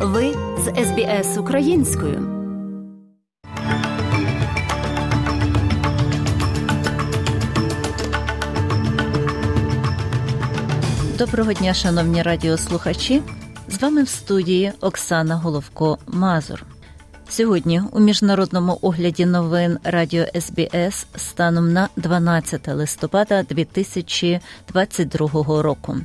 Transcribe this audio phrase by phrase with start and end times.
[0.00, 2.28] Ви з СБС українською.
[11.18, 13.22] Доброго дня, шановні радіослухачі.
[13.68, 16.64] З вами в студії Оксана Головко Мазур.
[17.28, 25.96] Сьогодні у міжнародному огляді новин Радіо СБС станом на 12 листопада 2022 року.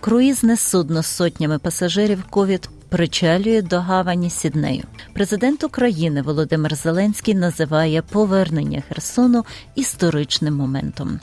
[0.00, 4.84] Круїзне судно з сотнями пасажирів ковід причалює до гавані Сіднею.
[5.12, 11.20] Президент України Володимир Зеленський називає повернення Херсону історичним моментом.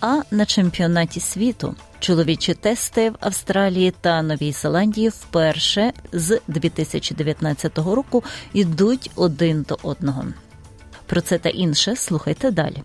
[0.00, 8.24] А на чемпіонаті світу чоловічі тести в Австралії та Новій Зеландії вперше з 2019 року
[8.52, 10.24] йдуть один до одного.
[11.06, 12.82] Про це та інше слухайте далі.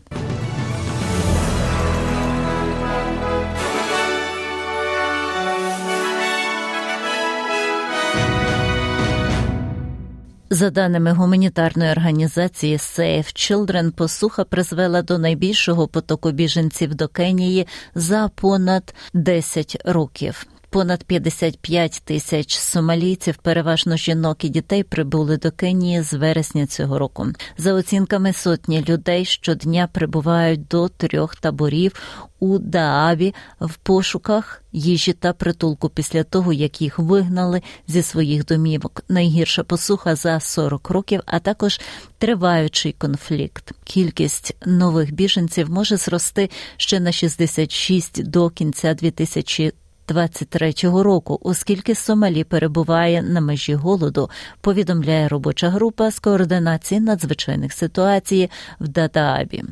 [10.52, 18.30] За даними гуманітарної організації Save Children, посуха призвела до найбільшого потоку біженців до Кенії за
[18.36, 20.46] понад 10 років.
[20.72, 27.28] Понад 55 тисяч сомалійців, переважно жінок і дітей, прибули до Кенії з вересня цього року.
[27.58, 31.94] За оцінками сотні людей щодня прибувають до трьох таборів
[32.40, 39.04] у Дааві в пошуках їжі та притулку після того, як їх вигнали зі своїх домівок.
[39.10, 41.80] Найгірша посуха за 40 років, а також
[42.18, 43.72] триваючий конфлікт.
[43.84, 49.74] Кількість нових біженців може зрости ще на 66 до кінця 2000
[50.14, 54.30] 2023 року, оскільки Сомалі перебуває на межі голоду,
[54.62, 58.50] повідомляє робоча група з координації надзвичайних ситуацій
[58.80, 59.64] в Дадаабі.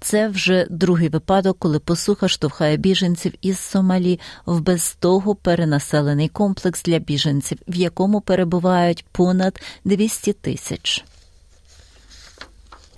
[0.00, 6.82] Це вже другий випадок, коли посуха штовхає біженців із Сомалі в без того перенаселений комплекс
[6.82, 11.04] для біженців, в якому перебувають понад 200 тисяч.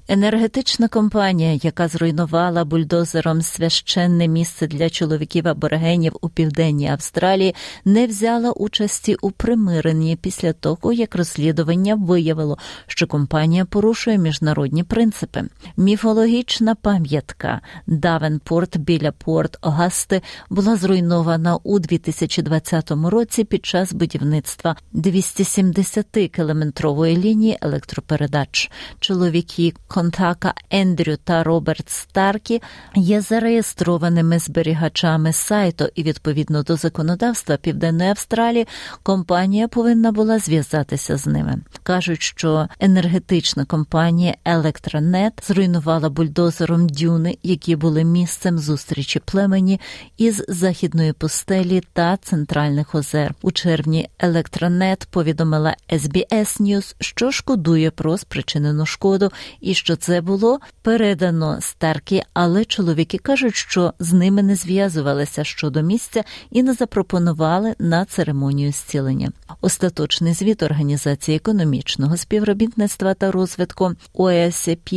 [0.09, 7.55] Енергетична компанія, яка зруйнувала бульдозером священне місце для чоловіків аборигенів у південній Австралії,
[7.85, 15.43] не взяла участі у примиренні після того, як розслідування виявило, що компанія порушує міжнародні принципи.
[15.77, 27.17] Міфологічна пам'ятка Давенпорт біля порт Огасти була зруйнована у 2020 році під час будівництва 270-кілометрової
[27.17, 28.71] лінії електропередач.
[29.01, 32.63] Чоловіки Контака Ендрю та Роберт Старкі
[32.95, 38.67] є зареєстрованими зберігачами сайту, і відповідно до законодавства Південної Австралії
[39.03, 41.59] компанія повинна була зв'язатися з ними.
[41.83, 49.81] кажуть, що енергетична компанія Електронет зруйнувала бульдозером дюни, які були місцем зустрічі племені
[50.17, 53.35] із західної пустелі та центральних озер.
[53.43, 59.31] У червні Електронет повідомила SBS News, що шкодує про спричинену шкоду
[59.61, 65.83] і що це було передано старкі, але чоловіки кажуть, що з ними не зв'язувалися щодо
[65.83, 69.31] місця і не запропонували на церемонію зцілення.
[69.61, 74.95] Остаточний звіт організації економічного співробітництва та розвитку ОЕСП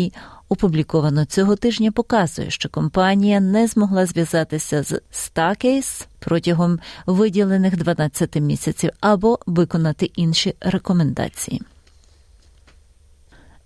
[0.51, 8.89] Опубліковано цього тижня показує, що компанія не змогла зв'язатися з Starcase протягом виділених 12 місяців
[8.99, 11.61] або виконати інші рекомендації.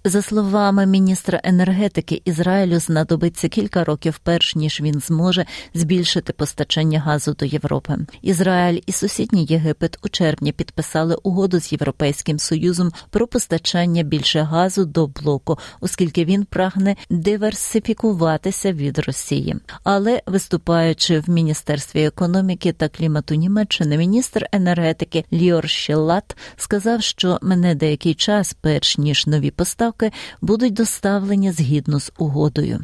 [0.05, 7.33] За словами міністра енергетики Ізраїлю, знадобиться кілька років, перш ніж він зможе збільшити постачання газу
[7.33, 7.97] до Європи.
[8.21, 14.85] Ізраїль і сусідній Єгипет у червні підписали угоду з Європейським Союзом про постачання більше газу
[14.85, 19.55] до блоку, оскільки він прагне диверсифікуватися від Росії.
[19.83, 27.75] Але виступаючи в міністерстві економіки та клімату Німеччини, міністр енергетики Ліор Щеллат сказав, що мене
[27.75, 32.79] деякий час, перш ніж нові поставки, поставки будуть доставлені згідно з угодою.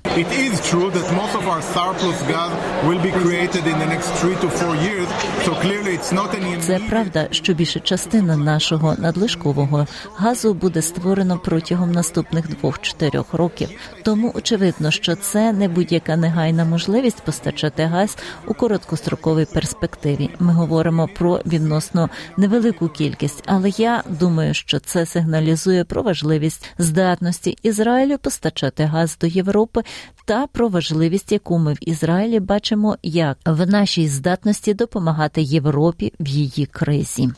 [6.61, 13.69] Це правда, що більша частина нашого надлишкового газу буде створено протягом наступних двох-чотирьох років.
[14.03, 18.17] Тому очевидно, що це не будь-яка негайна можливість постачати газ
[18.47, 20.29] у короткостроковій перспективі.
[20.39, 26.98] Ми говоримо про відносно невелику кількість, але я думаю, що це сигналізує про важливість здатності
[26.99, 29.83] здатності Ізраїлю постачати газ до Європи
[30.25, 36.27] та про важливість, яку ми в Ізраїлі бачимо, як в нашій здатності допомагати Європі в
[36.27, 37.29] її кризі.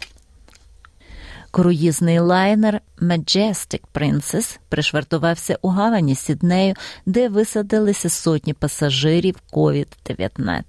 [1.52, 6.76] Круїзний лайнер Majestic Princess пришвартувався у гавані Сіднею,
[7.06, 10.62] де висадилися сотні пасажирів COVID-19.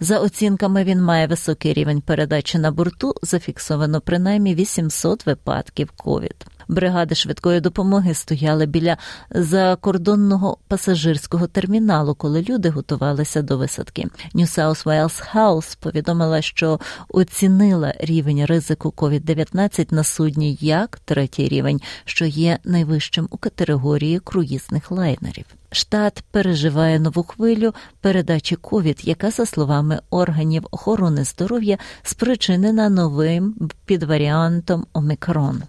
[0.00, 3.14] За оцінками він має високий рівень передачі на борту.
[3.22, 8.96] Зафіксовано принаймні 800 випадків COVID бригади швидкої допомоги стояли біля
[9.30, 14.06] закордонного пасажирського терміналу, коли люди готувалися до висадки.
[14.34, 21.80] New South Wales House повідомила, що оцінила рівень ризику COVID-19 на судні як третій рівень,
[22.04, 25.44] що є найвищим у категорії круїзних лайнерів.
[25.72, 34.86] Штат переживає нову хвилю передачі ковід, яка, за словами органів охорони здоров'я, спричинена новим підваріантом
[34.92, 35.62] Омікрон.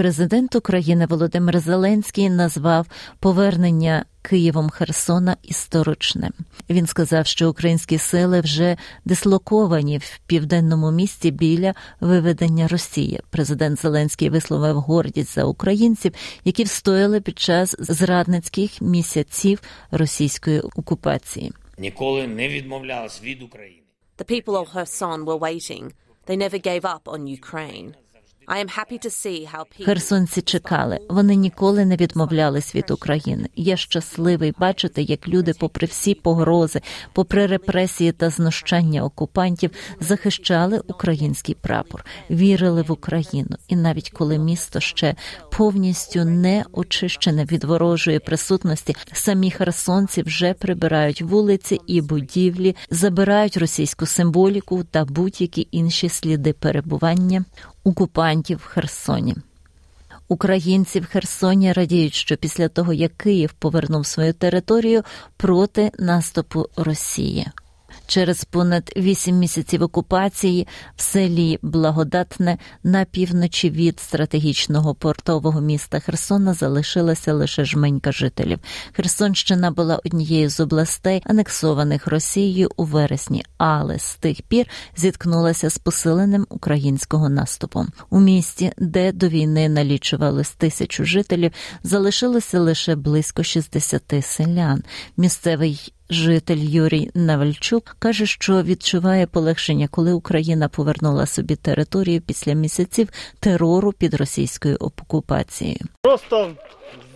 [0.00, 2.86] Президент України Володимир Зеленський назвав
[3.18, 6.32] повернення Києвом Херсона історичним.
[6.70, 13.20] Він сказав, що українські сили вже дислоковані в південному місті біля виведення Росії.
[13.30, 16.12] Президент Зеленський висловив гордість за українців,
[16.44, 21.52] які встояли під час зрадницьких місяців російської окупації.
[21.78, 23.89] Ніколи не відмовлялась від України.
[24.20, 25.94] The people of Kherson were waiting.
[26.26, 27.96] They never gave up on Ukraine.
[29.84, 30.98] Херсонці чекали.
[31.08, 33.48] Вони ніколи не відмовлялись від України.
[33.56, 36.80] Я щасливий бачити, як люди, попри всі погрози,
[37.12, 39.70] попри репресії та знущання окупантів,
[40.00, 43.56] захищали український прапор, вірили в Україну.
[43.68, 45.14] І навіть коли місто ще
[45.50, 54.06] повністю не очищене від ворожої присутності, самі херсонці вже прибирають вулиці і будівлі, забирають російську
[54.06, 57.44] символіку та будь-які інші сліди перебування
[57.84, 59.36] окупантів в Херсоні.
[60.28, 65.02] Українці в Херсоні радіють, що після того як Київ повернув свою територію
[65.36, 67.46] проти наступу Росії.
[68.10, 76.54] Через понад вісім місяців окупації в селі Благодатне на півночі від стратегічного портового міста Херсона
[76.54, 78.58] залишилася лише жменька жителів.
[78.92, 84.66] Херсонщина була однією з областей, анексованих Росією у вересні, але з тих пір
[84.96, 87.88] зіткнулася з посиленим українського наступом.
[88.10, 91.52] У місті, де до війни налічувалось тисячу жителів,
[91.82, 94.82] залишилося лише близько 60 селян.
[95.16, 103.08] Місцевий Житель Юрій Навальчук каже, що відчуває полегшення, коли Україна повернула собі територію після місяців
[103.40, 105.80] терору під російською окупацією.
[106.02, 106.52] Просто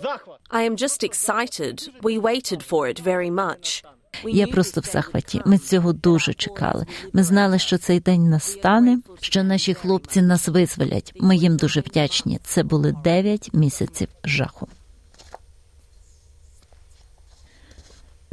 [0.03, 0.39] захват.
[0.51, 1.91] I am just excited.
[2.03, 3.85] We waited for it very much.
[4.25, 5.43] Я просто в захваті.
[5.47, 6.87] Ми цього дуже чекали.
[7.13, 11.13] Ми знали, що цей день настане, що наші хлопці нас визволять.
[11.21, 12.39] Ми їм дуже вдячні.
[12.45, 14.69] Це були дев'ять місяців жаху.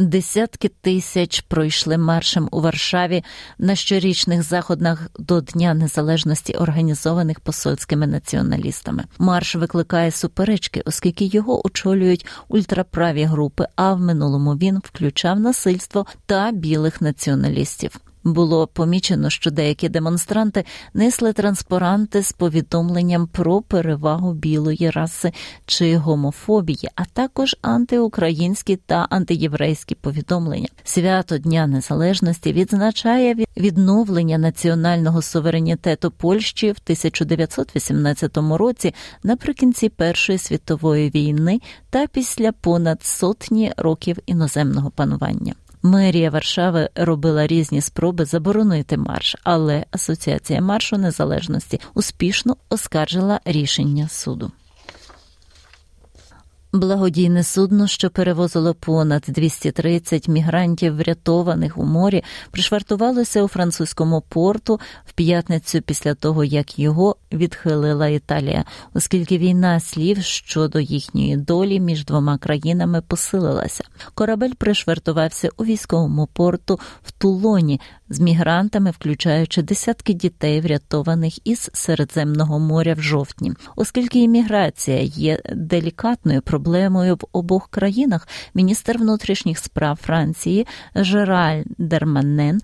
[0.01, 3.23] Десятки тисяч пройшли маршем у Варшаві
[3.57, 9.03] на щорічних заходах до Дня Незалежності, організованих посольськими націоналістами.
[9.19, 13.67] Марш викликає суперечки, оскільки його очолюють ультраправі групи.
[13.75, 17.99] А в минулому він включав насильство та білих націоналістів.
[18.23, 25.31] Було помічено, що деякі демонстранти несли транспаранти з повідомленням про перевагу білої раси
[25.65, 30.67] чи гомофобії, а також антиукраїнські та антиєврейські повідомлення.
[30.83, 41.59] Свято Дня Незалежності відзначає відновлення національного суверенітету Польщі в 1918 році наприкінці Першої світової війни
[41.89, 45.53] та після понад сотні років іноземного панування.
[45.83, 54.51] Мерія Варшави робила різні спроби заборонити марш, але Асоціація маршу незалежності успішно оскаржила рішення суду.
[56.73, 65.13] Благодійне судно, що перевозило понад 230 мігрантів, врятованих у морі, пришвартувалося у французькому порту в
[65.13, 72.37] п'ятницю після того, як його відхилила Італія, оскільки війна слів щодо їхньої долі між двома
[72.37, 73.83] країнами посилилася.
[74.13, 82.59] Корабель пришвартувався у військовому порту в Тулоні з мігрантами, включаючи десятки дітей, врятованих із Середземного
[82.59, 86.60] моря в жовтні, оскільки імміграція є делікатною проблемою
[87.13, 88.27] в обох країнах.
[88.53, 92.61] Міністр внутрішніх справ Франції Жеральд Дарманен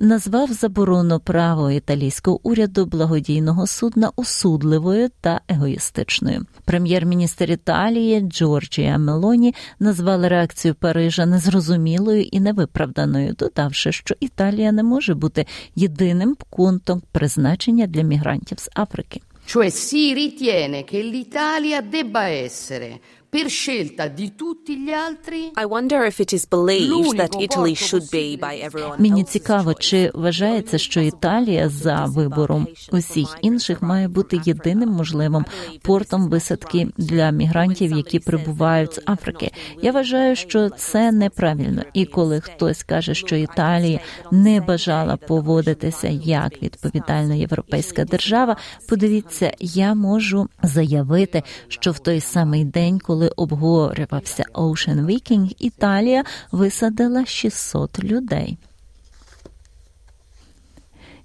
[0.00, 6.46] назвав заборону право італійського уряду благодійного судна осудливою та егоїстичною.
[6.64, 15.14] Прем'єр-міністр Італії Джорджія Мелоні назвала реакцію Парижа незрозумілою і невиправданою, додавши, що Італія не може
[15.14, 19.20] бути єдиним пунктом призначення для мігрантів з Африки.
[19.52, 25.52] Cioè si ritiene che l'Italia debba essere per scelta di tutti gli altri.
[25.54, 30.10] I wonder if it is believed that Italy should be by everyone Мені цікаво, чи
[30.14, 35.44] вважається, що Італія за вибором усіх інших має бути єдиним можливим
[35.82, 39.50] портом висадки для мігрантів, які прибувають з Африки.
[39.82, 41.82] Я вважаю, що це неправильно.
[41.92, 48.56] І коли хтось каже, що Італія не бажала поводитися як відповідальна європейська держава,
[48.88, 57.26] подивіться, я можу заявити, що в той самий день, коли обговорювався Ocean Viking, Італія висадила
[57.26, 58.58] 600 людей.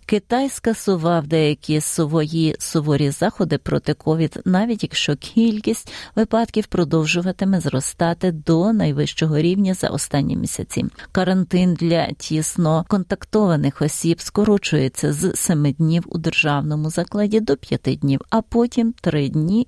[0.08, 8.74] Китай скасував деякі свої суворі заходи проти ковід, навіть якщо кількість випадків продовжуватиме зростати до
[8.74, 10.86] найвищого рівня за останні місяці.
[11.12, 18.22] Карантин для тісно контактованих осіб скорочується з 7 днів у державному закладі до 5 днів,
[18.30, 19.68] а потім 3 дні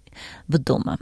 [0.50, 0.98] вдома.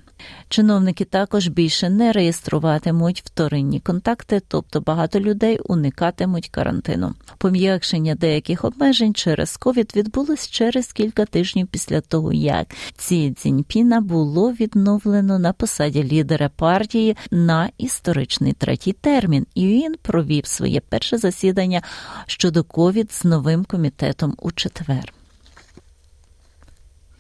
[0.49, 7.13] Чиновники також більше не реєструватимуть вторинні контакти, тобто багато людей уникатимуть карантину.
[7.37, 12.67] Пом'якшення деяких обмежень через ковід відбулось через кілька тижнів після того, як
[12.97, 20.45] Ці Цзіньпіна було відновлено на посаді лідера партії на історичний третій термін, і він провів
[20.45, 21.81] своє перше засідання
[22.25, 25.14] щодо ковід з новим комітетом у четвер.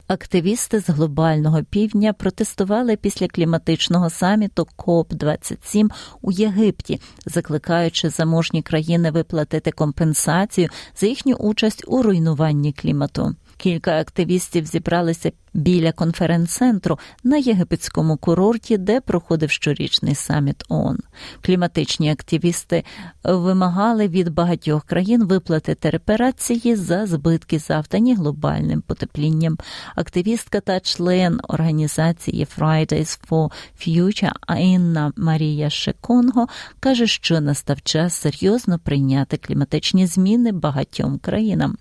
[0.07, 5.89] Активісти з глобального півдня протестували після кліматичного саміту КОП 27
[6.21, 13.35] у Єгипті, закликаючи заможні країни виплатити компенсацію за їхню участь у руйнуванні клімату.
[13.57, 20.99] Кілька активістів зібралися біля конференц-центру на єгипетському курорті, де проходив щорічний саміт ООН.
[21.41, 22.83] Кліматичні активісти
[23.23, 29.57] вимагали від багатьох країн виплатити репарації за збитки, завдані глобальним потеплінням.
[29.95, 36.47] Активістка та член організації Fridays for Future Інна Марія Шеконго
[36.79, 41.77] каже, що настав час серйозно прийняти кліматичні зміни багатьом країнам.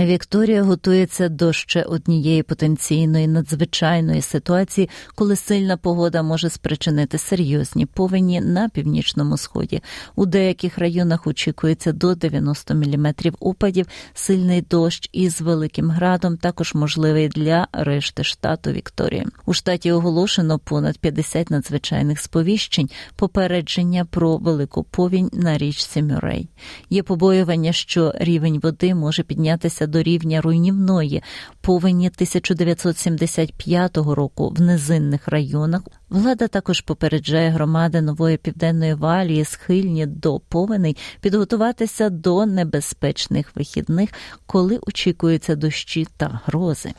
[0.00, 8.40] Вікторія готується до ще однієї потенційної надзвичайної ситуації, коли сильна погода може спричинити серйозні повені
[8.40, 9.82] на північному сході.
[10.16, 17.28] У деяких районах очікується до 90 мм опадів, сильний дощ із великим градом, також можливий
[17.28, 19.26] для решти штату Вікторії.
[19.46, 26.48] У штаті оголошено понад 50 надзвичайних сповіщень, попередження про велику повінь на річці Мюррей.
[26.90, 31.22] Є побоювання, що рівень води може піднятися до рівня руйнівної
[31.60, 35.82] повені 1975 року в низинних районах.
[36.10, 44.10] Влада також попереджає громади нової південної валії, схильні до повеней, підготуватися до небезпечних вихідних,
[44.46, 46.92] коли очікуються дощі та грози.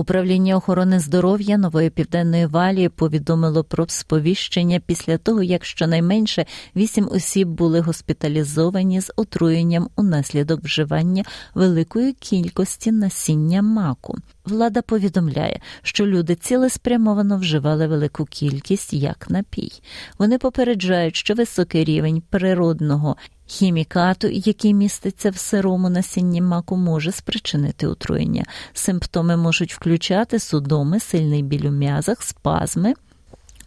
[0.00, 7.48] Управління охорони здоров'я нової південної валії повідомило про сповіщення після того, як щонайменше вісім осіб
[7.48, 14.16] були госпіталізовані з отруєнням унаслідок вживання великої кількості насіння маку.
[14.50, 19.72] Влада повідомляє, що люди цілеспрямовано вживали велику кількість як напій.
[20.18, 23.16] Вони попереджають, що високий рівень природного
[23.46, 28.44] хімікату, який міститься в сирому насінні маку, може спричинити отруєння.
[28.72, 32.94] Симптоми можуть включати судоми, сильний біль у м'язах, спазми.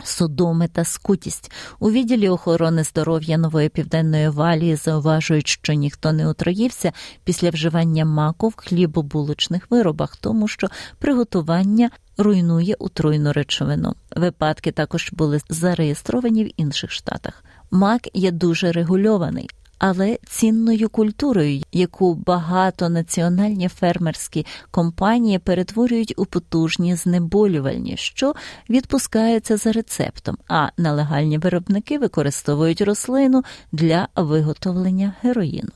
[0.03, 6.91] Судоми та скутість у відділі охорони здоров'я нової південної валії зауважують, що ніхто не отруївся
[7.23, 10.67] після вживання маку в хлібобулочних виробах, тому що
[10.99, 13.95] приготування руйнує отруйну речовину.
[14.15, 17.43] Випадки також були зареєстровані в інших штатах.
[17.71, 27.97] Мак є дуже регульований але цінною культурою, яку багатонаціональні фермерські компанії перетворюють у потужні знеболювальні,
[27.97, 28.33] що
[28.69, 35.69] відпускаються за рецептом, а нелегальні виробники використовують рослину для виготовлення героїну.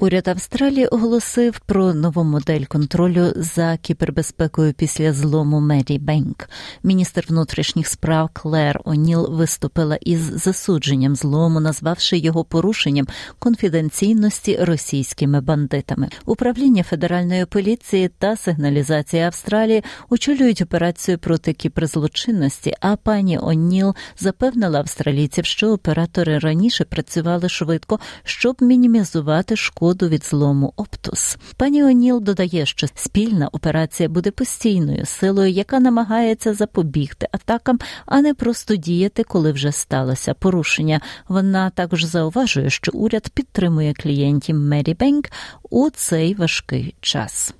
[0.00, 6.48] Уряд Австралії оголосив про нову модель контролю за кібербезпекою після злому Мері Бенк.
[6.82, 13.06] Міністр внутрішніх справ Клер Оніл виступила із засудженням злому, назвавши його порушенням
[13.38, 16.08] конфіденційності російськими бандитами.
[16.26, 22.74] Управління федеральної поліції та сигналізації Австралії очолюють операцію проти кіберзлочинності.
[22.80, 30.24] А пані Оніл запевнила австралійців, що оператори раніше працювали швидко, щоб мінімізувати шкоду шкоду від
[30.24, 31.36] злому Оптус.
[31.56, 38.34] Пані Оніл додає, що спільна операція буде постійною силою, яка намагається запобігти атакам, а не
[38.34, 41.00] просто діяти, коли вже сталося порушення.
[41.28, 45.24] Вона також зауважує, що уряд підтримує клієнтів Мері Бенк
[45.70, 47.54] у цей важкий час.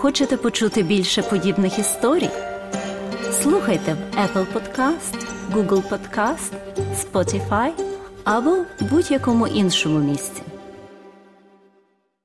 [0.00, 2.30] Хочете почути більше подібних історій?
[3.42, 6.52] Слухайте в Apple Podcast, Google Podcast,
[7.02, 7.70] Spotify
[8.24, 10.42] або будь-якому іншому місці.